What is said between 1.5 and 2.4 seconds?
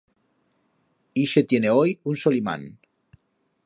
tiene hoi un